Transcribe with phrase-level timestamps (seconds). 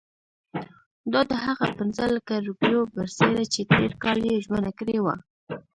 [1.11, 5.15] دا د هغه پنځه لکه روپیو برسېره چې تېر کال یې ژمنه کړې وه.